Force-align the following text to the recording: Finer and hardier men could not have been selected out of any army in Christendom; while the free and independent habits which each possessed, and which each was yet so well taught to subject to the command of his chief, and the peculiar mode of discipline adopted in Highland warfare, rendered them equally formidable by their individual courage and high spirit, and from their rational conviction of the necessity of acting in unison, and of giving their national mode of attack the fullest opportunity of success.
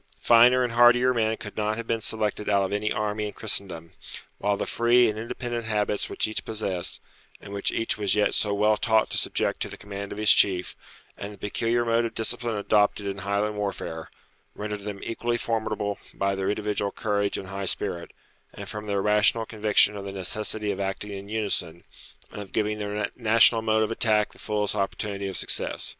Finer 0.19 0.63
and 0.63 0.73
hardier 0.73 1.13
men 1.13 1.37
could 1.37 1.55
not 1.55 1.77
have 1.77 1.85
been 1.85 2.01
selected 2.01 2.49
out 2.49 2.63
of 2.63 2.71
any 2.73 2.91
army 2.91 3.27
in 3.27 3.33
Christendom; 3.33 3.93
while 4.39 4.57
the 4.57 4.65
free 4.65 5.07
and 5.07 5.19
independent 5.19 5.65
habits 5.65 6.09
which 6.09 6.27
each 6.27 6.43
possessed, 6.43 6.99
and 7.39 7.53
which 7.53 7.71
each 7.71 7.99
was 7.99 8.15
yet 8.15 8.33
so 8.33 8.51
well 8.51 8.77
taught 8.77 9.11
to 9.11 9.19
subject 9.19 9.59
to 9.59 9.69
the 9.69 9.77
command 9.77 10.11
of 10.11 10.17
his 10.17 10.31
chief, 10.31 10.75
and 11.15 11.31
the 11.31 11.37
peculiar 11.37 11.85
mode 11.85 12.03
of 12.05 12.15
discipline 12.15 12.57
adopted 12.57 13.05
in 13.05 13.19
Highland 13.19 13.57
warfare, 13.57 14.09
rendered 14.55 14.81
them 14.85 15.01
equally 15.03 15.37
formidable 15.37 15.99
by 16.15 16.33
their 16.33 16.49
individual 16.49 16.91
courage 16.91 17.37
and 17.37 17.49
high 17.49 17.67
spirit, 17.67 18.09
and 18.55 18.67
from 18.67 18.87
their 18.87 19.03
rational 19.03 19.45
conviction 19.45 19.95
of 19.95 20.03
the 20.03 20.11
necessity 20.11 20.71
of 20.71 20.79
acting 20.79 21.11
in 21.11 21.29
unison, 21.29 21.83
and 22.31 22.41
of 22.41 22.51
giving 22.53 22.79
their 22.79 23.07
national 23.15 23.61
mode 23.61 23.83
of 23.83 23.91
attack 23.91 24.33
the 24.33 24.39
fullest 24.39 24.73
opportunity 24.73 25.27
of 25.27 25.37
success. 25.37 25.89